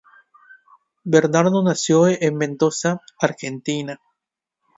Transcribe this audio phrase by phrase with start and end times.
[1.03, 4.01] Bernardo nació en Mendoza, Argentina.